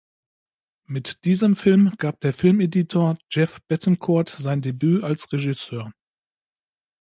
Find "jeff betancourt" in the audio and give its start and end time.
3.29-4.29